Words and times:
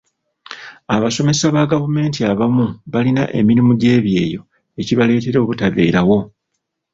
Abasomesa 0.95 1.43
ba 1.55 1.63
gavumenti 1.71 2.19
abamu 2.31 2.65
balina 2.93 3.23
emirimu 3.39 3.71
gy'ebyeyo 3.81 4.41
ekibaleetera 4.81 5.37
obutabeerawo. 5.41 6.19